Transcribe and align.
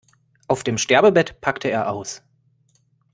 Auf 0.47 0.63
dem 0.63 0.79
Sterbebett 0.79 1.41
packte 1.41 1.69
er 1.69 1.91
aus. 1.91 2.23